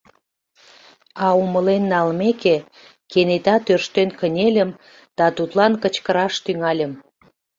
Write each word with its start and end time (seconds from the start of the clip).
А 1.25 1.27
умылен 1.41 1.83
налмеке, 1.93 2.57
кенета 3.11 3.55
тӧрштен 3.65 4.09
кынельым 4.19 4.69
да 5.17 5.25
тудлан 5.37 5.73
кычкыраш 5.83 6.33
тӱҥальым: 6.45 6.93